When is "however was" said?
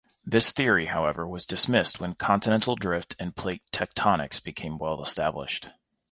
0.87-1.45